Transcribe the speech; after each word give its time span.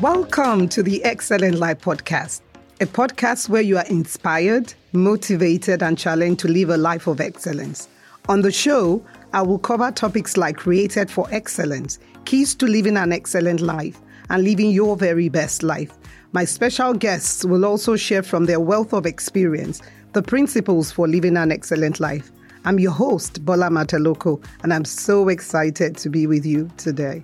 Welcome 0.00 0.70
to 0.70 0.82
the 0.82 1.04
Excellent 1.04 1.58
Life 1.58 1.82
Podcast, 1.82 2.40
a 2.80 2.86
podcast 2.86 3.50
where 3.50 3.60
you 3.60 3.76
are 3.76 3.84
inspired, 3.84 4.72
motivated, 4.94 5.82
and 5.82 5.98
challenged 5.98 6.40
to 6.40 6.48
live 6.48 6.70
a 6.70 6.78
life 6.78 7.06
of 7.06 7.20
excellence. 7.20 7.86
On 8.26 8.40
the 8.40 8.50
show, 8.50 9.04
I 9.34 9.42
will 9.42 9.58
cover 9.58 9.90
topics 9.90 10.38
like 10.38 10.56
created 10.56 11.10
for 11.10 11.28
excellence, 11.30 11.98
keys 12.24 12.54
to 12.54 12.66
living 12.66 12.96
an 12.96 13.12
excellent 13.12 13.60
life, 13.60 14.00
and 14.30 14.42
living 14.42 14.70
your 14.70 14.96
very 14.96 15.28
best 15.28 15.62
life. 15.62 15.92
My 16.32 16.46
special 16.46 16.94
guests 16.94 17.44
will 17.44 17.66
also 17.66 17.94
share 17.94 18.22
from 18.22 18.46
their 18.46 18.58
wealth 18.58 18.94
of 18.94 19.04
experience 19.04 19.82
the 20.14 20.22
principles 20.22 20.90
for 20.90 21.08
living 21.08 21.36
an 21.36 21.52
excellent 21.52 22.00
life. 22.00 22.32
I'm 22.64 22.78
your 22.78 22.92
host, 22.92 23.44
Bola 23.44 23.68
Mataloko, 23.68 24.42
and 24.62 24.72
I'm 24.72 24.86
so 24.86 25.28
excited 25.28 25.98
to 25.98 26.08
be 26.08 26.26
with 26.26 26.46
you 26.46 26.70
today. 26.78 27.22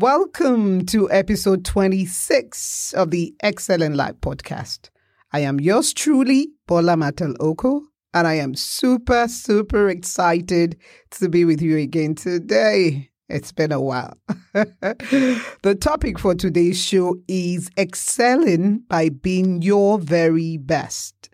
Welcome 0.00 0.86
to 0.86 1.10
episode 1.10 1.62
26 1.62 2.94
of 2.94 3.10
the 3.10 3.34
Excellent 3.40 3.96
Life 3.96 4.14
podcast. 4.22 4.88
I 5.30 5.40
am 5.40 5.60
yours 5.60 5.92
truly, 5.92 6.48
Bola 6.66 6.94
Mataloko, 6.94 7.82
and 8.14 8.26
I 8.26 8.36
am 8.36 8.54
super, 8.54 9.28
super 9.28 9.90
excited 9.90 10.78
to 11.10 11.28
be 11.28 11.44
with 11.44 11.60
you 11.60 11.76
again 11.76 12.14
today. 12.14 13.10
It's 13.28 13.52
been 13.52 13.72
a 13.72 13.80
while. 13.82 14.16
the 14.54 15.76
topic 15.78 16.18
for 16.18 16.34
today's 16.34 16.82
show 16.82 17.16
is 17.28 17.68
excelling 17.76 18.78
by 18.88 19.10
being 19.10 19.60
your 19.60 19.98
very 19.98 20.56
best. 20.56 21.28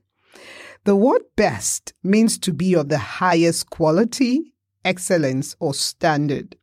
The 0.82 0.96
word 0.96 1.22
best 1.36 1.92
means 2.02 2.36
to 2.38 2.52
be 2.52 2.74
of 2.74 2.88
the 2.88 2.98
highest 2.98 3.70
quality, 3.70 4.54
excellence, 4.84 5.54
or 5.60 5.72
standard. 5.72 6.56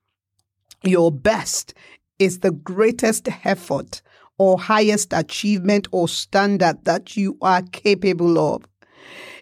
Your 0.83 1.11
best 1.11 1.73
is 2.19 2.39
the 2.39 2.51
greatest 2.51 3.29
effort 3.45 4.01
or 4.37 4.59
highest 4.59 5.13
achievement 5.13 5.87
or 5.91 6.07
standard 6.07 6.83
that 6.83 7.15
you 7.15 7.37
are 7.41 7.61
capable 7.61 8.37
of. 8.37 8.63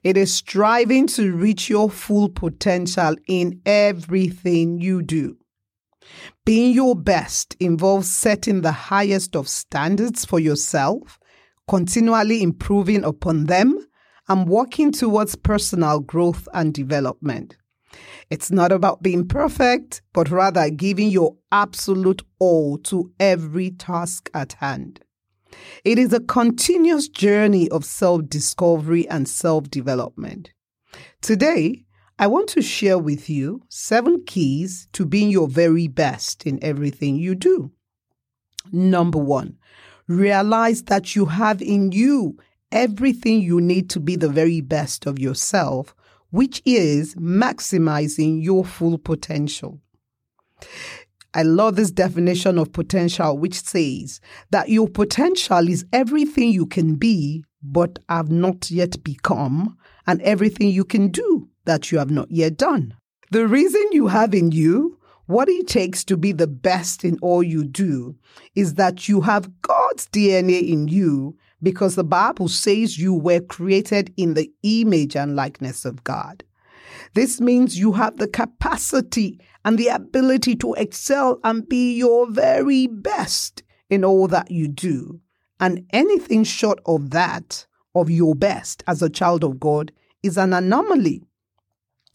It 0.03 0.17
is 0.17 0.33
striving 0.33 1.07
to 1.07 1.31
reach 1.31 1.69
your 1.69 1.89
full 1.89 2.29
potential 2.29 3.15
in 3.27 3.61
everything 3.65 4.79
you 4.81 5.01
do. 5.01 5.37
Being 6.45 6.73
your 6.73 6.95
best 6.95 7.55
involves 7.59 8.09
setting 8.09 8.61
the 8.61 8.71
highest 8.71 9.35
of 9.35 9.47
standards 9.47 10.25
for 10.25 10.39
yourself, 10.39 11.19
continually 11.67 12.41
improving 12.41 13.03
upon 13.03 13.45
them, 13.45 13.77
and 14.27 14.47
working 14.47 14.91
towards 14.91 15.35
personal 15.35 15.99
growth 15.99 16.47
and 16.53 16.73
development. 16.73 17.55
It's 18.29 18.51
not 18.51 18.71
about 18.71 19.03
being 19.03 19.27
perfect, 19.27 20.01
but 20.13 20.29
rather 20.29 20.69
giving 20.69 21.09
your 21.09 21.35
absolute 21.51 22.21
all 22.39 22.77
to 22.79 23.11
every 23.19 23.71
task 23.71 24.29
at 24.33 24.53
hand. 24.53 25.01
It 25.83 25.99
is 25.99 26.13
a 26.13 26.21
continuous 26.21 27.09
journey 27.09 27.69
of 27.69 27.83
self 27.83 28.27
discovery 28.29 29.07
and 29.09 29.27
self 29.27 29.69
development. 29.69 30.53
Today, 31.21 31.85
I 32.17 32.27
want 32.27 32.49
to 32.49 32.61
share 32.61 32.99
with 32.99 33.29
you 33.29 33.63
seven 33.67 34.23
keys 34.25 34.87
to 34.93 35.05
being 35.05 35.29
your 35.29 35.47
very 35.47 35.87
best 35.87 36.45
in 36.45 36.63
everything 36.63 37.15
you 37.15 37.35
do. 37.35 37.71
Number 38.71 39.17
one, 39.17 39.57
realize 40.07 40.83
that 40.83 41.15
you 41.15 41.25
have 41.25 41.61
in 41.61 41.91
you 41.91 42.37
everything 42.71 43.41
you 43.41 43.59
need 43.59 43.89
to 43.89 43.99
be 43.99 44.15
the 44.15 44.29
very 44.29 44.61
best 44.61 45.05
of 45.05 45.19
yourself 45.19 45.95
which 46.31 46.61
is 46.65 47.15
maximizing 47.15 48.43
your 48.43 48.65
full 48.65 48.97
potential. 48.97 49.79
I 51.33 51.43
love 51.43 51.75
this 51.75 51.91
definition 51.91 52.57
of 52.57 52.73
potential, 52.73 53.37
which 53.37 53.61
says 53.61 54.19
that 54.49 54.69
your 54.69 54.89
potential 54.89 55.69
is 55.69 55.85
everything 55.93 56.49
you 56.49 56.65
can 56.65 56.95
be, 56.95 57.45
but 57.63 57.99
have 58.09 58.29
not 58.29 58.69
yet 58.69 59.01
become, 59.03 59.77
and 60.07 60.21
everything 60.23 60.69
you 60.69 60.83
can 60.83 61.07
do 61.07 61.47
that 61.65 61.91
you 61.91 61.99
have 61.99 62.11
not 62.11 62.29
yet 62.31 62.57
done. 62.57 62.95
The 63.29 63.47
reason 63.47 63.83
you 63.91 64.07
have 64.07 64.33
in 64.33 64.51
you 64.51 64.97
what 65.27 65.47
it 65.47 65.67
takes 65.67 66.03
to 66.03 66.17
be 66.17 66.33
the 66.33 66.47
best 66.47 67.05
in 67.05 67.17
all 67.21 67.41
you 67.41 67.63
do 67.63 68.17
is 68.53 68.73
that 68.73 69.07
you 69.07 69.21
have 69.21 69.61
God's 69.61 70.07
DNA 70.07 70.67
in 70.67 70.89
you 70.89 71.37
because 71.63 71.95
the 71.95 72.03
Bible 72.03 72.47
says 72.47 72.97
you 72.97 73.13
were 73.13 73.39
created 73.39 74.13
in 74.17 74.33
the 74.33 74.51
image 74.63 75.15
and 75.15 75.35
likeness 75.35 75.85
of 75.85 76.03
God. 76.03 76.43
This 77.13 77.41
means 77.41 77.79
you 77.79 77.93
have 77.93 78.17
the 78.17 78.27
capacity 78.27 79.39
and 79.63 79.77
the 79.77 79.87
ability 79.87 80.55
to 80.57 80.73
excel 80.73 81.39
and 81.43 81.67
be 81.67 81.95
your 81.95 82.29
very 82.29 82.87
best 82.87 83.63
in 83.89 84.03
all 84.03 84.27
that 84.27 84.49
you 84.49 84.67
do. 84.67 85.19
And 85.59 85.85
anything 85.91 86.43
short 86.43 86.79
of 86.85 87.11
that, 87.11 87.65
of 87.93 88.09
your 88.09 88.35
best 88.35 88.83
as 88.87 89.01
a 89.01 89.09
child 89.09 89.43
of 89.43 89.59
God, 89.59 89.91
is 90.23 90.37
an 90.37 90.53
anomaly. 90.53 91.23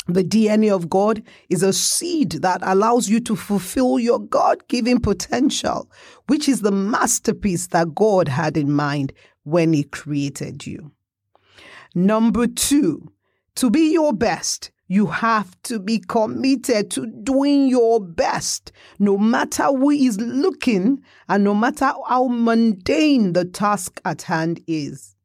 The 0.09 0.23
DNA 0.23 0.73
of 0.73 0.89
God 0.89 1.23
is 1.51 1.65
a 1.65 1.73
seed 1.73 2.33
that 2.43 2.61
allows 2.63 3.09
you 3.09 3.19
to 3.21 3.35
fulfill 3.35 3.99
your 3.99 4.21
God 4.21 4.67
given 4.69 5.01
potential, 5.01 5.91
which 6.29 6.49
is 6.49 6.61
the 6.61 6.71
masterpiece 6.71 7.67
that 7.69 7.95
God 7.95 8.29
had 8.29 8.57
in 8.57 8.71
mind 8.71 9.13
when 9.47 9.73
He 9.73 9.85
created 9.85 10.67
you. 10.67 10.93
Number 11.95 12.47
two, 12.47 13.13
to 13.55 13.71
be 13.71 13.93
your 13.93 14.13
best, 14.13 14.71
you 14.89 15.07
have 15.07 15.57
to 15.63 15.79
be 15.79 15.99
committed 15.99 16.91
to 16.93 17.07
doing 17.07 17.69
your 17.69 18.01
best, 18.01 18.73
no 18.99 19.17
matter 19.17 19.65
who 19.65 19.91
is 19.91 20.21
looking 20.21 21.03
and 21.29 21.45
no 21.45 21.55
matter 21.55 21.93
how 22.07 22.29
mundane 22.29 23.33
the 23.33 23.45
task 23.45 24.01
at 24.05 24.23
hand 24.23 24.61
is. 24.67 25.17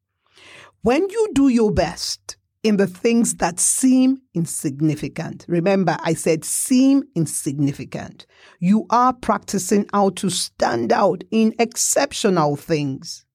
When 0.81 1.09
you 1.09 1.29
do 1.33 1.49
your 1.49 1.71
best, 1.71 2.37
in 2.63 2.77
the 2.77 2.87
things 2.87 3.35
that 3.35 3.59
seem 3.59 4.21
insignificant. 4.33 5.45
Remember, 5.47 5.97
I 6.01 6.13
said 6.13 6.45
seem 6.45 7.03
insignificant. 7.15 8.27
You 8.59 8.85
are 8.89 9.13
practicing 9.13 9.87
how 9.91 10.11
to 10.11 10.29
stand 10.29 10.93
out 10.93 11.23
in 11.31 11.55
exceptional 11.57 12.55
things. 12.55 13.25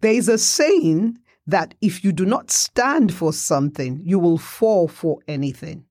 There 0.00 0.12
is 0.12 0.28
a 0.28 0.38
saying 0.38 1.18
that 1.46 1.74
if 1.80 2.04
you 2.04 2.12
do 2.12 2.24
not 2.24 2.50
stand 2.50 3.12
for 3.12 3.32
something, 3.32 4.00
you 4.04 4.18
will 4.18 4.38
fall 4.38 4.88
for 4.88 5.18
anything. 5.26 5.84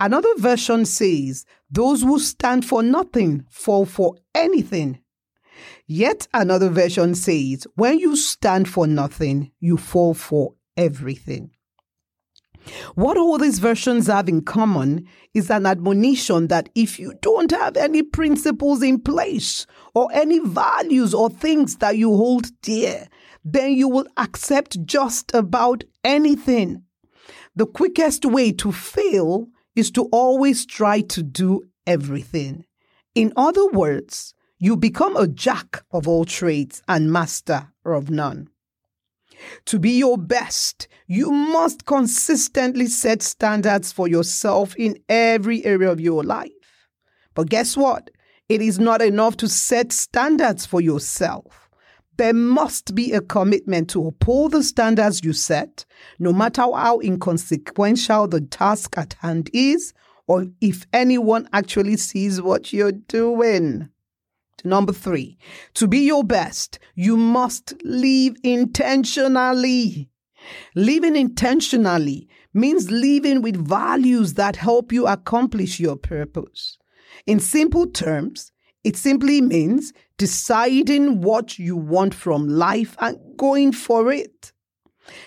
Another 0.00 0.34
version 0.36 0.84
says, 0.84 1.46
Those 1.70 2.02
who 2.02 2.18
stand 2.18 2.64
for 2.64 2.82
nothing 2.82 3.46
fall 3.48 3.86
for 3.86 4.16
anything. 4.34 5.00
Yet 5.86 6.28
another 6.34 6.68
version 6.68 7.14
says, 7.14 7.66
When 7.74 7.98
you 7.98 8.16
stand 8.16 8.68
for 8.68 8.86
nothing, 8.86 9.52
you 9.60 9.76
fall 9.76 10.14
for 10.14 10.54
everything. 10.76 11.53
What 12.94 13.16
all 13.16 13.38
these 13.38 13.58
versions 13.58 14.06
have 14.06 14.28
in 14.28 14.42
common 14.42 15.06
is 15.34 15.50
an 15.50 15.66
admonition 15.66 16.48
that 16.48 16.68
if 16.74 16.98
you 16.98 17.14
don't 17.20 17.50
have 17.50 17.76
any 17.76 18.02
principles 18.02 18.82
in 18.82 19.00
place 19.00 19.66
or 19.94 20.08
any 20.12 20.38
values 20.38 21.14
or 21.14 21.28
things 21.28 21.76
that 21.76 21.96
you 21.96 22.16
hold 22.16 22.46
dear, 22.62 23.08
then 23.44 23.72
you 23.72 23.88
will 23.88 24.06
accept 24.16 24.84
just 24.84 25.34
about 25.34 25.84
anything. 26.02 26.82
The 27.56 27.66
quickest 27.66 28.24
way 28.24 28.52
to 28.52 28.72
fail 28.72 29.48
is 29.76 29.90
to 29.92 30.04
always 30.12 30.66
try 30.66 31.00
to 31.02 31.22
do 31.22 31.62
everything. 31.86 32.64
In 33.14 33.32
other 33.36 33.66
words, 33.68 34.34
you 34.58 34.76
become 34.76 35.16
a 35.16 35.28
jack 35.28 35.84
of 35.92 36.08
all 36.08 36.24
trades 36.24 36.82
and 36.88 37.12
master 37.12 37.72
of 37.84 38.10
none. 38.10 38.48
To 39.66 39.78
be 39.78 39.98
your 39.98 40.18
best, 40.18 40.88
you 41.06 41.30
must 41.30 41.86
consistently 41.86 42.86
set 42.86 43.22
standards 43.22 43.92
for 43.92 44.08
yourself 44.08 44.74
in 44.76 44.98
every 45.08 45.64
area 45.64 45.90
of 45.90 46.00
your 46.00 46.22
life. 46.22 46.50
But 47.34 47.50
guess 47.50 47.76
what? 47.76 48.10
It 48.48 48.60
is 48.60 48.78
not 48.78 49.02
enough 49.02 49.36
to 49.38 49.48
set 49.48 49.92
standards 49.92 50.66
for 50.66 50.80
yourself. 50.80 51.68
There 52.16 52.34
must 52.34 52.94
be 52.94 53.12
a 53.12 53.20
commitment 53.20 53.90
to 53.90 54.06
uphold 54.06 54.52
the 54.52 54.62
standards 54.62 55.24
you 55.24 55.32
set, 55.32 55.84
no 56.18 56.32
matter 56.32 56.62
how 56.62 57.00
inconsequential 57.00 58.28
the 58.28 58.40
task 58.40 58.96
at 58.96 59.14
hand 59.14 59.50
is, 59.52 59.92
or 60.26 60.46
if 60.60 60.86
anyone 60.92 61.48
actually 61.52 61.96
sees 61.96 62.40
what 62.40 62.72
you're 62.72 62.92
doing. 62.92 63.88
Number 64.64 64.92
three, 64.92 65.38
to 65.74 65.86
be 65.86 65.98
your 65.98 66.24
best, 66.24 66.78
you 66.94 67.16
must 67.16 67.74
live 67.84 68.36
intentionally. 68.42 70.08
Living 70.74 71.16
intentionally 71.16 72.28
means 72.52 72.90
living 72.90 73.42
with 73.42 73.56
values 73.56 74.34
that 74.34 74.56
help 74.56 74.92
you 74.92 75.06
accomplish 75.06 75.78
your 75.78 75.96
purpose. 75.96 76.78
In 77.26 77.40
simple 77.40 77.86
terms, 77.86 78.52
It 78.84 78.98
simply 78.98 79.40
means 79.40 79.94
deciding 80.18 81.22
what 81.22 81.58
you 81.58 81.74
want 81.74 82.14
from 82.14 82.46
life 82.46 82.94
and 83.00 83.16
going 83.38 83.72
for 83.72 84.12
it. 84.12 84.52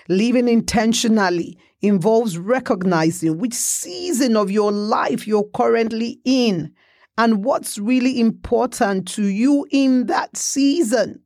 Living 0.08 0.48
intentionally 0.48 1.58
involves 1.82 2.38
recognizing 2.38 3.40
which 3.40 3.54
season 3.56 4.38
of 4.38 4.52
your 4.52 4.72
life 4.72 5.28
you're 5.28 5.50
currently 5.56 6.20
in 6.24 6.72
and 7.18 7.44
what's 7.44 7.78
really 7.78 8.20
important 8.20 9.08
to 9.10 9.24
you 9.24 9.66
in 9.72 10.06
that 10.08 10.38
season. 10.38 11.22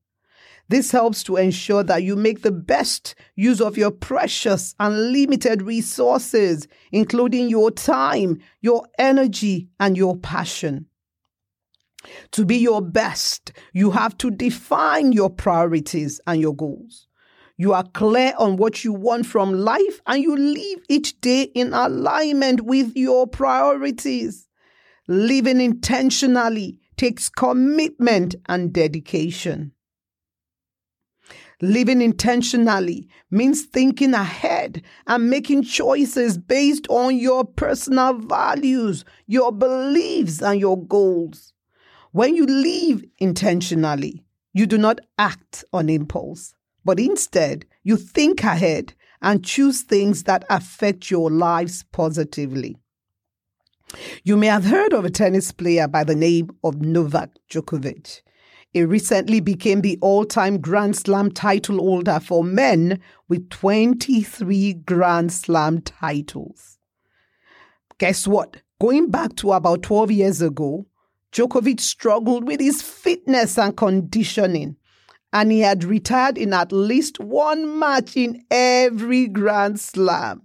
This 0.69 0.91
helps 0.91 1.21
to 1.23 1.35
ensure 1.35 1.83
that 1.83 2.03
you 2.03 2.15
make 2.15 2.43
the 2.43 2.51
best 2.51 3.13
use 3.35 3.59
of 3.59 3.77
your 3.77 3.91
precious 3.91 4.73
and 4.79 5.11
limited 5.11 5.61
resources, 5.61 6.65
including 6.93 7.49
your 7.49 7.71
time, 7.71 8.39
your 8.61 8.87
energy, 8.97 9.67
and 9.81 9.97
your 9.97 10.15
passion. 10.15 10.85
To 12.31 12.45
be 12.45 12.55
your 12.55 12.81
best, 12.81 13.51
you 13.73 13.91
have 13.91 14.17
to 14.19 14.31
define 14.31 15.11
your 15.11 15.29
priorities 15.29 16.21
and 16.25 16.39
your 16.39 16.55
goals. 16.55 17.07
You 17.57 17.73
are 17.73 17.83
clear 17.83 18.33
on 18.37 18.55
what 18.55 18.83
you 18.83 18.93
want 18.93 19.25
from 19.25 19.53
life 19.53 20.01
and 20.07 20.23
you 20.23 20.35
live 20.35 20.79
each 20.89 21.19
day 21.21 21.43
in 21.53 21.73
alignment 21.73 22.61
with 22.61 22.95
your 22.95 23.27
priorities. 23.27 24.47
Living 25.13 25.59
intentionally 25.59 26.79
takes 26.95 27.27
commitment 27.27 28.33
and 28.45 28.71
dedication. 28.71 29.73
Living 31.61 32.01
intentionally 32.01 33.09
means 33.29 33.65
thinking 33.65 34.13
ahead 34.13 34.81
and 35.07 35.29
making 35.29 35.63
choices 35.63 36.37
based 36.37 36.87
on 36.87 37.17
your 37.17 37.43
personal 37.43 38.19
values, 38.19 39.03
your 39.27 39.51
beliefs, 39.51 40.41
and 40.41 40.61
your 40.61 40.81
goals. 40.81 41.51
When 42.13 42.33
you 42.33 42.45
live 42.45 43.03
intentionally, 43.17 44.23
you 44.53 44.65
do 44.65 44.77
not 44.77 44.99
act 45.17 45.65
on 45.73 45.89
impulse, 45.89 46.53
but 46.85 47.01
instead 47.01 47.65
you 47.83 47.97
think 47.97 48.45
ahead 48.45 48.93
and 49.21 49.43
choose 49.43 49.81
things 49.81 50.23
that 50.23 50.45
affect 50.49 51.11
your 51.11 51.29
lives 51.29 51.83
positively. 51.91 52.77
You 54.23 54.37
may 54.37 54.47
have 54.47 54.65
heard 54.65 54.93
of 54.93 55.05
a 55.05 55.09
tennis 55.09 55.51
player 55.51 55.87
by 55.87 56.03
the 56.03 56.15
name 56.15 56.51
of 56.63 56.81
Novak 56.81 57.31
Djokovic. 57.49 58.21
He 58.73 58.83
recently 58.83 59.41
became 59.41 59.81
the 59.81 59.97
all 60.01 60.23
time 60.23 60.59
Grand 60.59 60.95
Slam 60.95 61.31
title 61.31 61.77
holder 61.77 62.19
for 62.19 62.43
men 62.43 63.01
with 63.27 63.49
23 63.49 64.73
Grand 64.73 65.33
Slam 65.33 65.81
titles. 65.81 66.77
Guess 67.97 68.27
what? 68.27 68.57
Going 68.79 69.11
back 69.11 69.35
to 69.37 69.51
about 69.51 69.83
12 69.83 70.11
years 70.11 70.41
ago, 70.41 70.85
Djokovic 71.31 71.79
struggled 71.79 72.47
with 72.47 72.59
his 72.59 72.81
fitness 72.81 73.57
and 73.57 73.75
conditioning, 73.75 74.77
and 75.33 75.51
he 75.51 75.59
had 75.59 75.83
retired 75.83 76.37
in 76.37 76.53
at 76.53 76.71
least 76.71 77.19
one 77.19 77.77
match 77.77 78.15
in 78.15 78.43
every 78.49 79.27
Grand 79.27 79.79
Slam, 79.79 80.43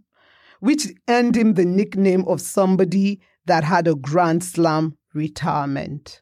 which 0.61 0.89
earned 1.09 1.37
him 1.37 1.55
the 1.55 1.65
nickname 1.65 2.25
of 2.27 2.41
somebody 2.41 3.21
that 3.47 3.65
had 3.65 3.89
a 3.89 3.95
Grand 3.95 4.45
Slam 4.45 4.97
retirement. 5.15 6.21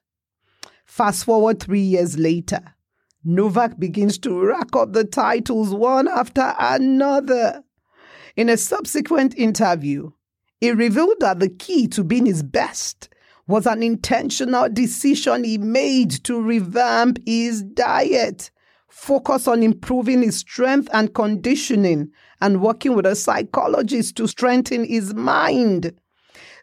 Fast 0.87 1.25
forward 1.25 1.61
three 1.61 1.81
years 1.81 2.19
later, 2.19 2.75
Novak 3.25 3.79
begins 3.79 4.19
to 4.19 4.45
rack 4.45 4.77
up 4.77 4.93
the 4.93 5.05
titles 5.05 5.75
one 5.75 6.09
after 6.09 6.55
another. 6.59 7.63
In 8.37 8.49
a 8.49 8.57
subsequent 8.57 9.35
interview, 9.37 10.11
he 10.61 10.71
revealed 10.71 11.17
that 11.21 11.41
the 11.41 11.49
key 11.49 11.89
to 11.89 12.05
being 12.05 12.27
his 12.27 12.43
best 12.43 13.09
was 13.47 13.67
an 13.67 13.83
intentional 13.83 14.69
decision 14.69 15.45
he 15.45 15.59
made 15.59 16.11
to 16.25 16.41
revamp 16.41 17.19
his 17.27 17.63
diet, 17.63 18.51
focus 18.89 19.47
on 19.47 19.63
improving 19.63 20.23
his 20.23 20.39
strength 20.39 20.89
and 20.93 21.15
conditioning, 21.15 22.11
and 22.41 22.63
working 22.63 22.95
with 22.95 23.07
a 23.07 23.17
psychologist 23.17 24.17
to 24.17 24.27
strengthen 24.27 24.85
his 24.85 25.15
mind. 25.15 25.93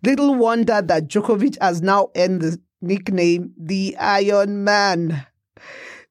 Little 0.04 0.34
wonder 0.36 0.82
that 0.82 1.08
Djokovic 1.08 1.62
has 1.62 1.82
now 1.82 2.10
earned 2.16 2.42
the 2.42 2.60
nickname 2.82 3.54
the 3.56 3.96
Iron 3.98 4.64
Man. 4.64 5.28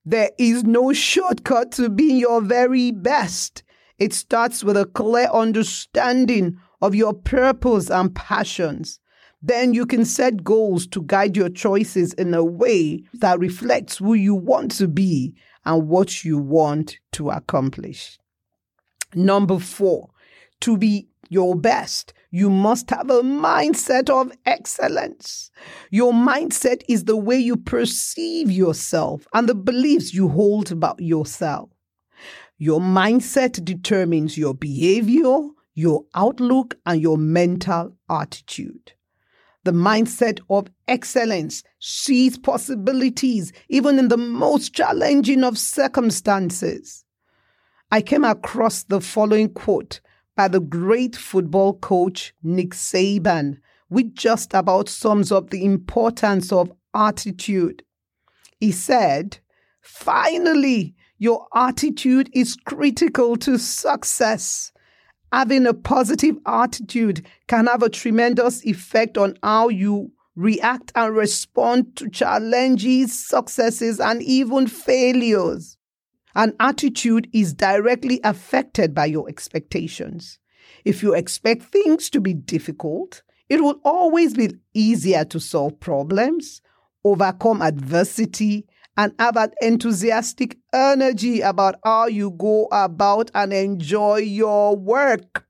There 0.04 0.30
is 0.38 0.62
no 0.62 0.92
shortcut 0.92 1.72
to 1.72 1.88
being 1.88 2.18
your 2.18 2.40
very 2.40 2.92
best. 2.92 3.64
It 3.98 4.14
starts 4.14 4.62
with 4.62 4.76
a 4.76 4.86
clear 4.86 5.28
understanding 5.32 6.56
of 6.80 6.94
your 6.94 7.12
purpose 7.12 7.90
and 7.90 8.14
passions. 8.14 9.00
Then 9.42 9.74
you 9.74 9.86
can 9.86 10.04
set 10.04 10.44
goals 10.44 10.86
to 10.88 11.02
guide 11.02 11.36
your 11.36 11.48
choices 11.48 12.12
in 12.14 12.32
a 12.32 12.44
way 12.44 13.02
that 13.14 13.40
reflects 13.40 13.98
who 13.98 14.14
you 14.14 14.34
want 14.34 14.70
to 14.72 14.86
be 14.86 15.34
and 15.64 15.88
what 15.88 16.24
you 16.24 16.38
want 16.38 16.98
to 17.12 17.30
accomplish. 17.30 18.18
Number 19.14 19.58
four, 19.58 20.10
to 20.60 20.78
be 20.78 21.08
your 21.28 21.56
best, 21.56 22.12
you 22.30 22.48
must 22.48 22.90
have 22.90 23.10
a 23.10 23.22
mindset 23.22 24.08
of 24.08 24.32
excellence. 24.46 25.50
Your 25.90 26.12
mindset 26.12 26.82
is 26.88 27.04
the 27.04 27.16
way 27.16 27.36
you 27.36 27.56
perceive 27.56 28.50
yourself 28.50 29.26
and 29.34 29.48
the 29.48 29.54
beliefs 29.54 30.14
you 30.14 30.28
hold 30.28 30.70
about 30.70 31.00
yourself. 31.00 31.70
Your 32.56 32.80
mindset 32.80 33.64
determines 33.64 34.38
your 34.38 34.54
behavior, 34.54 35.48
your 35.74 36.04
outlook, 36.14 36.76
and 36.86 37.00
your 37.00 37.18
mental 37.18 37.96
attitude. 38.08 38.92
The 39.64 39.72
mindset 39.72 40.40
of 40.48 40.68
excellence 40.86 41.62
sees 41.80 42.38
possibilities 42.38 43.52
even 43.68 43.98
in 43.98 44.08
the 44.08 44.16
most 44.16 44.72
challenging 44.72 45.42
of 45.42 45.58
circumstances. 45.58 47.04
I 47.90 48.02
came 48.02 48.24
across 48.24 48.84
the 48.84 49.00
following 49.00 49.52
quote 49.52 50.00
by 50.40 50.48
the 50.48 50.58
great 50.58 51.14
football 51.14 51.74
coach 51.74 52.32
Nick 52.42 52.70
Saban, 52.70 53.58
which 53.88 54.14
just 54.14 54.54
about 54.54 54.88
sums 54.88 55.30
up 55.30 55.50
the 55.50 55.66
importance 55.66 56.50
of 56.50 56.72
attitude. 56.94 57.82
He 58.58 58.72
said, 58.72 59.36
Finally, 59.82 60.94
your 61.18 61.46
attitude 61.54 62.30
is 62.32 62.56
critical 62.56 63.36
to 63.36 63.58
success. 63.58 64.72
Having 65.30 65.66
a 65.66 65.74
positive 65.74 66.38
attitude 66.46 67.26
can 67.46 67.66
have 67.66 67.82
a 67.82 67.90
tremendous 67.90 68.64
effect 68.64 69.18
on 69.18 69.34
how 69.42 69.68
you 69.68 70.10
react 70.36 70.90
and 70.94 71.14
respond 71.14 71.96
to 71.96 72.08
challenges, 72.08 73.28
successes, 73.28 74.00
and 74.00 74.22
even 74.22 74.68
failures. 74.68 75.76
An 76.34 76.54
attitude 76.60 77.28
is 77.32 77.54
directly 77.54 78.20
affected 78.22 78.94
by 78.94 79.06
your 79.06 79.28
expectations. 79.28 80.38
If 80.84 81.02
you 81.02 81.14
expect 81.14 81.62
things 81.64 82.10
to 82.10 82.20
be 82.20 82.34
difficult, 82.34 83.22
it 83.48 83.62
will 83.62 83.80
always 83.84 84.34
be 84.34 84.54
easier 84.74 85.24
to 85.26 85.40
solve 85.40 85.80
problems, 85.80 86.62
overcome 87.04 87.62
adversity, 87.62 88.66
and 88.96 89.12
have 89.18 89.36
an 89.36 89.50
enthusiastic 89.60 90.58
energy 90.72 91.40
about 91.40 91.76
how 91.84 92.06
you 92.06 92.30
go 92.30 92.68
about 92.70 93.30
and 93.34 93.52
enjoy 93.52 94.18
your 94.18 94.76
work. 94.76 95.46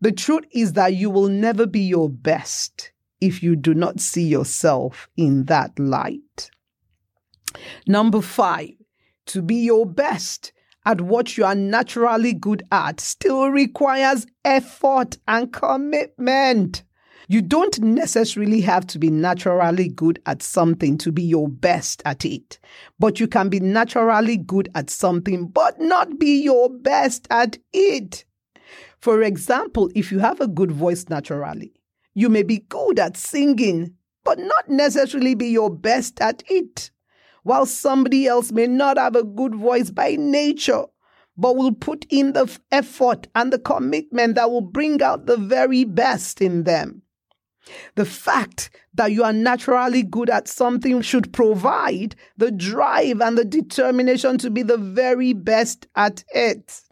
The 0.00 0.12
truth 0.12 0.44
is 0.52 0.74
that 0.74 0.94
you 0.94 1.10
will 1.10 1.28
never 1.28 1.66
be 1.66 1.80
your 1.80 2.08
best 2.08 2.92
if 3.20 3.42
you 3.42 3.56
do 3.56 3.74
not 3.74 4.00
see 4.00 4.26
yourself 4.26 5.08
in 5.16 5.44
that 5.44 5.78
light. 5.78 6.50
Number 7.86 8.20
five, 8.20 8.70
to 9.28 9.42
be 9.42 9.56
your 9.56 9.86
best 9.86 10.52
at 10.84 11.00
what 11.02 11.36
you 11.36 11.44
are 11.44 11.54
naturally 11.54 12.32
good 12.32 12.62
at 12.72 12.98
still 13.00 13.50
requires 13.50 14.26
effort 14.44 15.18
and 15.28 15.52
commitment. 15.52 16.82
You 17.28 17.42
don't 17.42 17.78
necessarily 17.80 18.62
have 18.62 18.86
to 18.86 18.98
be 18.98 19.10
naturally 19.10 19.88
good 19.88 20.18
at 20.24 20.42
something 20.42 20.96
to 20.98 21.12
be 21.12 21.22
your 21.22 21.46
best 21.46 22.02
at 22.06 22.24
it, 22.24 22.58
but 22.98 23.20
you 23.20 23.28
can 23.28 23.50
be 23.50 23.60
naturally 23.60 24.38
good 24.38 24.70
at 24.74 24.88
something 24.88 25.48
but 25.48 25.78
not 25.78 26.18
be 26.18 26.42
your 26.42 26.70
best 26.70 27.28
at 27.30 27.58
it. 27.74 28.24
For 28.98 29.22
example, 29.22 29.90
if 29.94 30.10
you 30.10 30.20
have 30.20 30.40
a 30.40 30.48
good 30.48 30.72
voice 30.72 31.04
naturally, 31.10 31.74
you 32.14 32.30
may 32.30 32.42
be 32.42 32.60
good 32.60 32.98
at 32.98 33.18
singing, 33.18 33.94
but 34.24 34.38
not 34.38 34.70
necessarily 34.70 35.34
be 35.34 35.48
your 35.48 35.70
best 35.70 36.20
at 36.22 36.42
it 36.48 36.90
while 37.48 37.64
somebody 37.64 38.26
else 38.26 38.52
may 38.52 38.66
not 38.66 38.98
have 38.98 39.16
a 39.16 39.24
good 39.24 39.54
voice 39.54 39.90
by 39.90 40.14
nature, 40.16 40.84
but 41.34 41.56
will 41.56 41.72
put 41.72 42.04
in 42.10 42.34
the 42.34 42.46
effort 42.70 43.26
and 43.34 43.50
the 43.50 43.58
commitment 43.58 44.34
that 44.34 44.50
will 44.50 44.60
bring 44.60 45.00
out 45.00 45.24
the 45.24 45.38
very 45.38 45.84
best 45.84 46.42
in 46.42 46.64
them. 46.64 47.00
The 47.94 48.04
fact 48.04 48.68
that 48.92 49.12
you 49.12 49.24
are 49.24 49.32
naturally 49.32 50.02
good 50.02 50.28
at 50.28 50.46
something 50.46 51.00
should 51.00 51.32
provide 51.32 52.16
the 52.36 52.50
drive 52.50 53.22
and 53.22 53.38
the 53.38 53.46
determination 53.46 54.36
to 54.38 54.50
be 54.50 54.62
the 54.62 54.76
very 54.76 55.32
best 55.32 55.86
at 55.96 56.24
it. 56.34 56.82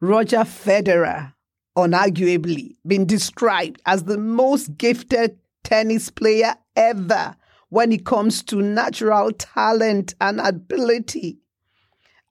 Roger 0.00 0.38
Federer, 0.38 1.34
unarguably, 1.76 2.76
been 2.86 3.04
described 3.04 3.82
as 3.84 4.04
the 4.04 4.16
most 4.16 4.78
gifted 4.78 5.38
tennis 5.64 6.08
player 6.08 6.54
ever 6.74 7.36
when 7.70 7.92
it 7.92 8.04
comes 8.06 8.42
to 8.44 8.62
natural 8.62 9.32
talent 9.32 10.14
and 10.20 10.40
ability. 10.40 11.38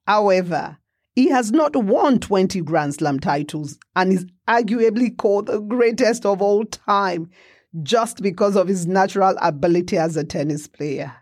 However, 0.06 0.78
he 1.14 1.28
has 1.28 1.50
not 1.52 1.76
won 1.76 2.18
20 2.18 2.60
Grand 2.62 2.94
Slam 2.94 3.18
titles 3.20 3.78
and 3.96 4.12
is 4.12 4.26
arguably 4.48 5.16
called 5.16 5.46
the 5.46 5.60
greatest 5.60 6.24
of 6.24 6.40
all 6.40 6.64
time 6.64 7.30
just 7.82 8.22
because 8.22 8.56
of 8.56 8.68
his 8.68 8.86
natural 8.86 9.36
ability 9.40 9.98
as 9.98 10.16
a 10.16 10.24
tennis 10.24 10.66
player. 10.66 11.12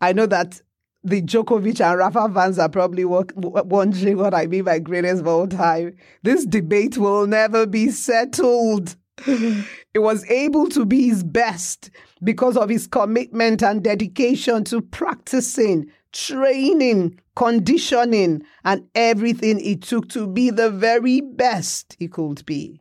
I 0.00 0.12
know 0.12 0.26
that 0.26 0.62
the 1.04 1.20
Djokovic 1.22 1.80
and 1.80 1.98
Rafa 1.98 2.30
fans 2.32 2.58
are 2.58 2.68
probably 2.68 3.04
wondering 3.04 4.16
what 4.16 4.34
I 4.34 4.46
mean 4.46 4.64
by 4.64 4.78
greatest 4.78 5.20
of 5.20 5.28
all 5.28 5.46
time. 5.46 5.96
This 6.22 6.44
debate 6.44 6.96
will 6.96 7.26
never 7.26 7.66
be 7.66 7.90
settled. 7.90 8.96
He 9.24 9.98
was 9.98 10.24
able 10.30 10.68
to 10.68 10.84
be 10.84 11.08
his 11.08 11.24
best 11.24 11.90
because 12.22 12.56
of 12.56 12.68
his 12.68 12.86
commitment 12.86 13.62
and 13.62 13.82
dedication 13.82 14.64
to 14.64 14.80
practicing, 14.80 15.90
training, 16.12 17.18
conditioning, 17.34 18.42
and 18.64 18.86
everything 18.94 19.60
it 19.60 19.82
took 19.82 20.08
to 20.10 20.26
be 20.26 20.50
the 20.50 20.70
very 20.70 21.20
best 21.20 21.96
he 21.98 22.08
could 22.08 22.44
be. 22.46 22.80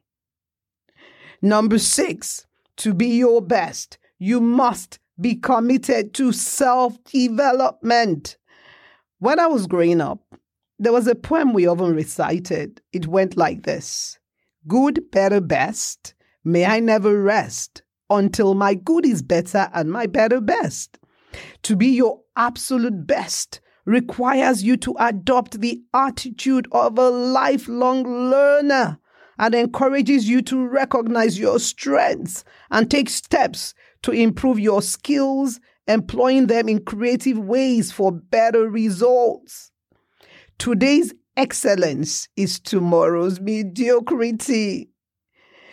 Number 1.41 1.79
six, 1.79 2.45
to 2.77 2.93
be 2.93 3.07
your 3.07 3.41
best, 3.41 3.97
you 4.19 4.41
must 4.41 4.99
be 5.19 5.35
committed 5.35 6.13
to 6.15 6.31
self 6.31 7.03
development. 7.05 8.37
When 9.19 9.39
I 9.39 9.47
was 9.47 9.67
growing 9.67 10.01
up, 10.01 10.19
there 10.79 10.93
was 10.93 11.07
a 11.07 11.15
poem 11.15 11.53
we 11.53 11.67
often 11.67 11.95
recited. 11.95 12.81
It 12.93 13.07
went 13.07 13.37
like 13.37 13.63
this 13.63 14.19
Good, 14.67 15.09
better, 15.11 15.41
best. 15.41 16.13
May 16.47 16.63
I 16.63 16.79
never 16.79 17.21
rest 17.21 17.81
until 18.09 18.53
my 18.53 18.73
good 18.73 19.05
is 19.05 19.21
better 19.21 19.69
and 19.73 19.91
my 19.91 20.05
better 20.05 20.39
best. 20.39 20.97
To 21.63 21.75
be 21.75 21.87
your 21.87 22.21
absolute 22.37 23.05
best 23.05 23.59
requires 23.83 24.63
you 24.63 24.77
to 24.77 24.95
adopt 24.97 25.59
the 25.59 25.81
attitude 25.93 26.69
of 26.71 26.97
a 26.97 27.09
lifelong 27.09 28.29
learner 28.29 28.97
and 29.37 29.53
encourages 29.55 30.29
you 30.29 30.41
to 30.43 30.65
recognize 30.65 31.37
your 31.37 31.59
strengths 31.59 32.45
and 32.71 32.89
take 32.89 33.09
steps 33.09 33.73
to 34.03 34.13
improve 34.13 34.57
your 34.57 34.81
skills, 34.81 35.59
employing 35.85 36.47
them 36.47 36.69
in 36.69 36.85
creative 36.85 37.37
ways 37.37 37.91
for 37.91 38.09
better 38.13 38.69
results. 38.69 39.73
Today's 40.57 41.13
excellence 41.35 42.29
is 42.37 42.57
tomorrow's 42.57 43.41
mediocrity. 43.41 44.91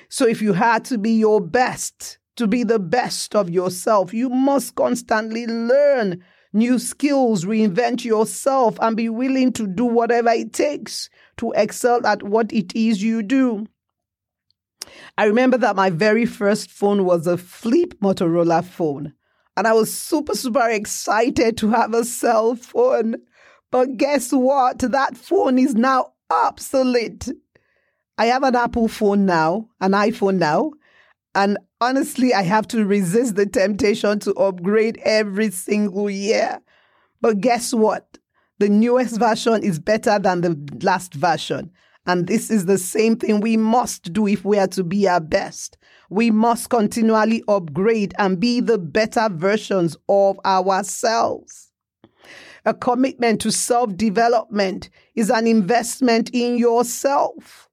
So 0.09 0.27
if 0.27 0.43
you 0.43 0.53
had 0.53 0.85
to 0.87 0.99
be 0.99 1.13
your 1.13 1.41
best, 1.41 2.19
to 2.37 2.47
be 2.47 2.65
the 2.65 2.79
best 2.79 3.35
of 3.35 3.51
yourself, 3.51 4.13
you 4.13 4.29
must 4.29 4.75
constantly 4.75 5.47
learn 5.47 6.23
new 6.53 6.79
skills, 6.79 7.45
reinvent 7.45 8.05
yourself, 8.05 8.79
and 8.81 8.97
be 8.97 9.09
willing 9.09 9.53
to 9.53 9.67
do 9.67 9.85
whatever 9.85 10.31
it 10.31 10.53
takes 10.53 11.11
to 11.37 11.53
excel 11.53 12.07
at 12.07 12.23
what 12.23 12.53
it 12.53 12.75
is 12.75 13.03
you 13.03 13.23
do. 13.23 13.67
I 15.19 15.25
remember 15.25 15.59
that 15.59 15.77
my 15.77 15.91
very 15.91 16.27
first 16.27 16.71
phone 16.71 17.05
was 17.05 17.27
a 17.27 17.37
flip 17.37 17.95
Motorola 18.01 18.65
phone. 18.65 19.15
And 19.57 19.67
I 19.67 19.73
was 19.73 19.93
super, 19.93 20.35
super 20.35 20.69
excited 20.69 21.57
to 21.59 21.71
have 21.71 21.95
a 21.95 22.05
cell 22.05 22.57
phone. 22.57 23.17
But 23.71 23.97
guess 23.97 24.33
what? 24.33 24.81
That 24.81 25.17
phone 25.17 25.59
is 25.59 25.75
now 25.75 26.13
obsolete. 26.31 27.29
I 28.17 28.27
have 28.27 28.45
an 28.45 28.55
Apple 28.55 28.89
phone 28.89 29.27
now, 29.27 29.69
an 29.81 29.93
iPhone 29.93 30.39
now. 30.39 30.73
And 31.35 31.59
honestly, 31.81 32.33
I 32.33 32.43
have 32.43 32.69
to 32.69 32.85
resist 32.85 33.35
the 33.35 33.47
temptation 33.47 34.21
to 34.21 34.35
upgrade 34.35 35.01
every 35.05 35.51
single 35.51 36.09
year. 36.09 36.61
But 37.21 37.41
guess 37.41 37.75
what? 37.75 38.19
The 38.61 38.69
newest 38.69 39.19
version 39.19 39.65
is 39.65 39.81
better 39.81 40.19
than 40.21 40.43
the 40.43 40.57
last 40.83 41.15
version. 41.15 41.73
And 42.07 42.27
this 42.29 42.51
is 42.51 42.67
the 42.67 42.79
same 42.79 43.17
thing 43.17 43.41
we 43.41 43.57
must 43.57 44.13
do 44.13 44.29
if 44.29 44.45
we 44.45 44.59
are 44.59 44.69
to 44.69 44.85
be 44.85 45.09
our 45.09 45.21
best. 45.21 45.77
We 46.09 46.31
must 46.31 46.71
continually 46.71 47.43
upgrade 47.49 48.15
and 48.19 48.39
be 48.39 48.61
the 48.61 48.79
better 48.79 49.29
versions 49.33 49.97
of 50.09 50.39
ourselves. 50.45 51.73
A 52.65 52.75
commitment 52.75 53.41
to 53.41 53.51
self 53.51 53.97
development 53.97 54.89
is 55.15 55.31
an 55.31 55.47
investment 55.47 56.31
in 56.33 56.57
yourself. 56.59 57.64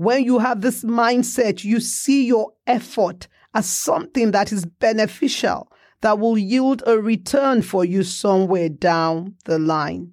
When 0.00 0.24
you 0.24 0.38
have 0.38 0.62
this 0.62 0.82
mindset, 0.82 1.62
you 1.62 1.78
see 1.78 2.24
your 2.24 2.54
effort 2.66 3.28
as 3.52 3.66
something 3.66 4.30
that 4.30 4.50
is 4.50 4.64
beneficial, 4.64 5.70
that 6.00 6.18
will 6.18 6.38
yield 6.38 6.82
a 6.86 6.98
return 6.98 7.60
for 7.60 7.84
you 7.84 8.02
somewhere 8.02 8.70
down 8.70 9.34
the 9.44 9.58
line. 9.58 10.12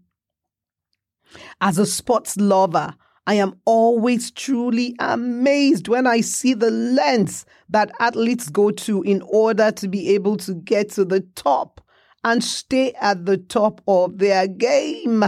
As 1.62 1.78
a 1.78 1.86
sports 1.86 2.36
lover, 2.36 2.96
I 3.28 3.36
am 3.36 3.62
always 3.64 4.30
truly 4.30 4.94
amazed 5.00 5.88
when 5.88 6.06
I 6.06 6.20
see 6.20 6.54
the 6.54 6.70
lengths 6.70 7.46
that 7.70 7.90
athletes 7.98 8.50
go 8.50 8.72
to 8.72 9.04
in 9.04 9.22
order 9.22 9.72
to 9.72 9.88
be 9.88 10.10
able 10.16 10.36
to 10.36 10.54
get 10.54 10.90
to 10.92 11.06
the 11.06 11.22
top 11.36 11.80
and 12.26 12.44
stay 12.44 12.92
at 13.00 13.26
the 13.26 13.38
top 13.38 13.80
of 13.88 14.18
their 14.18 14.50
game. 14.50 15.24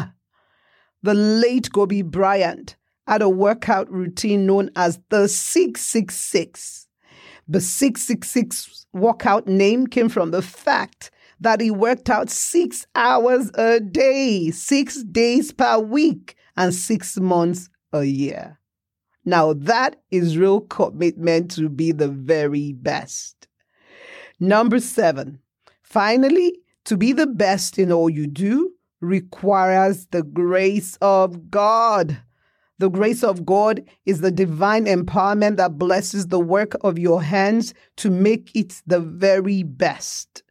The 1.01 1.13
late 1.13 1.72
Kobe 1.72 2.01
Bryant 2.01 2.75
had 3.10 3.24
a 3.24 3.30
workout 3.30 3.92
routine 3.92 4.46
known 4.46 4.70
as 4.75 5.00
the 5.10 5.28
666. 5.28 6.88
The 7.48 7.60
666 7.60 8.86
workout 8.94 9.48
name 9.48 9.88
came 9.88 10.10
from 10.10 10.30
the 10.30 10.44
fact 10.44 11.10
that 11.39 11.60
he 11.60 11.72
worked 11.72 12.12
out 12.12 12.30
six 12.30 12.86
hours 12.94 13.50
a 13.56 13.80
day, 13.80 14.51
six 14.51 15.01
days 15.01 15.51
per 15.51 15.80
week, 15.80 16.36
and 16.56 16.72
six 16.72 17.18
months 17.18 17.72
a 17.94 18.04
year. 18.04 18.60
Now 19.25 19.54
that 19.54 19.96
is 20.12 20.38
real 20.38 20.62
commitment 20.62 21.50
to 21.51 21.68
be 21.68 21.92
the 21.92 22.10
very 22.10 22.74
best. 22.74 23.48
Number 24.39 24.80
seven, 24.80 25.39
finally, 25.82 26.60
to 26.86 26.96
be 26.96 27.13
the 27.13 27.28
best 27.28 27.80
in 27.80 27.92
all 27.92 28.10
you 28.10 28.28
do 28.28 28.74
requires 29.01 30.06
the 30.12 30.22
grace 30.22 30.96
of 31.01 31.50
God. 31.50 32.22
The 32.79 32.89
grace 32.89 33.24
of 33.24 33.45
God 33.45 33.83
is 34.05 34.21
the 34.21 34.31
divine 34.31 34.86
empowerment 34.86 35.57
that 35.57 35.77
blesses 35.77 36.27
the 36.27 36.39
work 36.39 36.75
of 36.81 36.98
your 36.98 37.21
hands 37.21 37.74
to 37.98 38.09
make 38.09 38.55
it 38.55 38.81
the 38.88 39.01
very 39.01 39.63
best. 39.63 40.43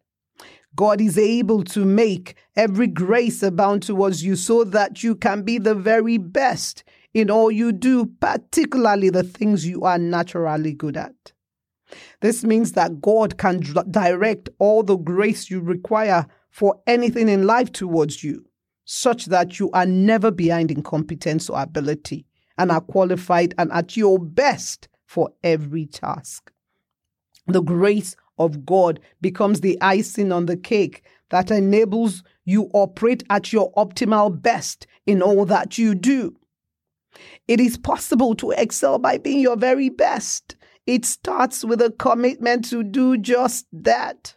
God 0.77 1.01
is 1.01 1.19
able 1.19 1.65
to 1.65 1.85
make 1.85 2.37
every 2.55 2.87
grace 2.87 3.43
abound 3.43 3.83
towards 3.83 4.23
you 4.23 4.37
so 4.37 4.63
that 4.63 5.03
you 5.03 5.17
can 5.17 5.43
be 5.43 5.59
the 5.59 5.75
very 5.75 6.19
best 6.19 6.85
in 7.15 7.31
all 7.31 7.51
you 7.51 7.73
do, 7.73 8.07
particularly 8.21 9.09
the 9.09 9.23
things 9.23 9.67
you 9.67 9.83
are 9.83 9.99
naturally 9.99 10.75
good 10.75 10.97
at. 10.97 11.33
This 12.21 12.45
means 12.45 12.73
that 12.73 13.01
God 13.01 13.39
can 13.39 13.61
direct 13.91 14.51
all 14.59 14.83
the 14.83 14.97
grace 14.97 15.51
you 15.51 15.61
require 15.61 16.27
for 16.51 16.81
anything 16.87 17.29
in 17.29 17.47
life 17.47 17.73
towards 17.73 18.23
you, 18.23 18.45
such 18.91 19.27
that 19.27 19.59
you 19.59 19.71
are 19.73 19.85
never 19.85 20.31
behind 20.31 20.71
in 20.71 20.83
competence 20.83 21.51
or 21.51 21.61
ability 21.61 22.25
and 22.57 22.73
are 22.73 22.81
qualified 22.81 23.53
and 23.59 23.71
at 23.71 23.99
your 23.99 24.19
best 24.19 24.89
for 25.05 25.31
every 25.45 25.85
task. 25.85 26.51
The 27.47 27.61
grace 27.61 28.17
of 28.39 28.65
God 28.65 28.99
becomes 29.21 29.61
the 29.61 29.77
icing 29.83 30.33
on 30.33 30.47
the 30.47 30.57
cake 30.57 31.03
that 31.29 31.51
enables 31.51 32.23
you 32.47 32.71
operate 32.73 33.23
at 33.29 33.53
your 33.53 33.71
optimal 33.75 34.41
best 34.41 34.87
in 35.07 35.21
all 35.21 35.45
that 35.45 35.77
you 35.77 35.95
do. 35.95 36.35
It 37.47 37.61
is 37.61 37.77
possible 37.77 38.35
to 38.37 38.53
excel 38.53 38.99
by 38.99 39.19
being 39.19 39.41
your 39.41 39.59
very 39.59 39.91
best. 39.91 40.57
It 40.87 41.05
starts 41.05 41.63
with 41.63 41.83
a 41.83 41.91
commitment 41.91 42.71
to 42.71 42.83
do 42.83 43.19
just 43.19 43.67
that. 43.71 44.35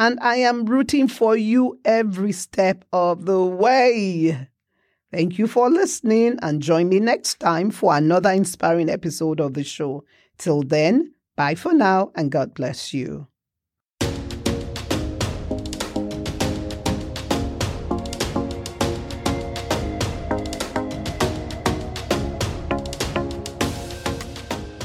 And 0.00 0.18
I 0.22 0.36
am 0.36 0.64
rooting 0.64 1.08
for 1.08 1.36
you 1.36 1.78
every 1.84 2.32
step 2.32 2.86
of 2.90 3.26
the 3.26 3.44
way. 3.44 4.48
Thank 5.12 5.38
you 5.38 5.46
for 5.46 5.68
listening 5.68 6.38
and 6.40 6.62
join 6.62 6.88
me 6.88 7.00
next 7.00 7.38
time 7.38 7.70
for 7.70 7.94
another 7.94 8.30
inspiring 8.30 8.88
episode 8.88 9.40
of 9.40 9.52
the 9.52 9.62
show. 9.62 10.04
Till 10.38 10.62
then, 10.62 11.12
bye 11.36 11.54
for 11.54 11.74
now 11.74 12.12
and 12.14 12.30
God 12.30 12.54
bless 12.54 12.94
you. 12.94 13.26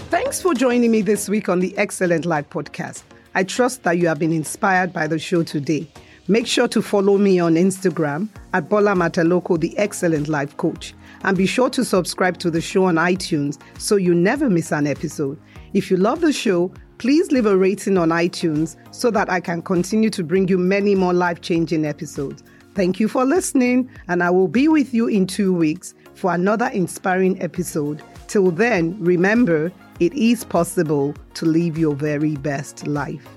Thanks 0.09 0.41
for 0.41 0.53
joining 0.53 0.91
me 0.91 1.01
this 1.01 1.29
week 1.29 1.47
on 1.47 1.61
the 1.61 1.73
Excellent 1.77 2.25
Life 2.25 2.49
podcast. 2.49 3.03
I 3.35 3.43
trust 3.43 3.83
that 3.83 3.99
you 3.99 4.07
have 4.07 4.17
been 4.17 4.33
inspired 4.33 4.91
by 4.91 5.05
the 5.05 5.19
show 5.19 5.43
today. 5.43 5.87
Make 6.27 6.47
sure 6.47 6.67
to 6.69 6.81
follow 6.81 7.19
me 7.19 7.39
on 7.39 7.53
Instagram 7.53 8.29
at 8.53 8.67
Bola 8.67 8.93
Mataloko, 8.93 9.59
the 9.59 9.77
Excellent 9.77 10.27
Life 10.27 10.57
Coach. 10.57 10.95
And 11.23 11.37
be 11.37 11.45
sure 11.45 11.69
to 11.69 11.85
subscribe 11.85 12.39
to 12.39 12.49
the 12.49 12.61
show 12.61 12.85
on 12.85 12.95
iTunes 12.95 13.59
so 13.77 13.95
you 13.95 14.15
never 14.15 14.49
miss 14.49 14.71
an 14.71 14.87
episode. 14.87 15.39
If 15.73 15.91
you 15.91 15.97
love 15.97 16.21
the 16.21 16.33
show, 16.33 16.71
Please 16.97 17.31
leave 17.31 17.45
a 17.45 17.57
rating 17.57 17.97
on 17.97 18.09
iTunes 18.09 18.77
so 18.91 19.11
that 19.11 19.29
I 19.29 19.41
can 19.41 19.61
continue 19.61 20.09
to 20.11 20.23
bring 20.23 20.47
you 20.47 20.57
many 20.57 20.95
more 20.95 21.13
life 21.13 21.41
changing 21.41 21.85
episodes. 21.85 22.41
Thank 22.73 22.99
you 22.99 23.09
for 23.09 23.25
listening, 23.25 23.89
and 24.07 24.23
I 24.23 24.29
will 24.29 24.47
be 24.47 24.67
with 24.67 24.93
you 24.93 25.07
in 25.07 25.27
two 25.27 25.53
weeks 25.53 25.93
for 26.13 26.33
another 26.33 26.67
inspiring 26.67 27.41
episode. 27.41 28.01
Till 28.27 28.49
then, 28.49 28.97
remember, 28.99 29.73
it 29.99 30.13
is 30.13 30.43
possible 30.43 31.13
to 31.35 31.45
live 31.45 31.77
your 31.77 31.95
very 31.95 32.35
best 32.35 32.85
life. 32.87 33.34